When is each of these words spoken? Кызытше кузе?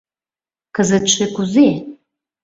Кызытше 0.75 1.25
кузе? 1.35 1.67